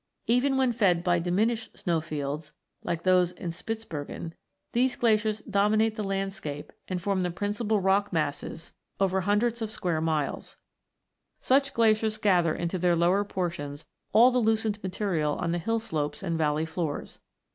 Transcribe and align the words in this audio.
Even 0.25 0.57
when 0.57 0.71
fed 0.73 1.03
by 1.03 1.19
diminished 1.19 1.77
snow 1.77 2.01
fields, 2.01 2.53
like 2.83 3.03
those 3.03 3.33
in 3.33 3.51
Spitsbergen, 3.51 4.33
these 4.71 4.95
glaciers 4.95 5.43
dominate 5.43 5.95
the 5.95 6.03
landscape 6.03 6.73
and 6.87 6.99
form 6.99 7.21
the 7.21 7.29
principal 7.29 7.79
rock 7.81 8.11
masses 8.11 8.73
over 8.99 9.21
hundreds 9.21 9.61
of 9.61 9.69
72 9.69 9.97
100 10.01 10.01
ROCKS 10.01 10.01
AND 10.01 10.11
THEIR 10.11 10.33
ORIGINS 10.33 10.45
[CH. 10.45 11.45
square 11.45 11.53
miles. 11.53 11.61
Such 11.61 11.73
glaciers 11.75 12.17
gather 12.17 12.55
into 12.55 12.79
their 12.79 12.95
lower 12.95 13.23
portions 13.23 13.85
all 14.11 14.31
the 14.31 14.39
loosened 14.39 14.81
material 14.81 15.33
on 15.35 15.51
the 15.51 15.59
hill 15.59 15.79
slopes 15.79 16.23
and 16.23 16.35
valley 16.35 16.65
floors. 16.65 17.19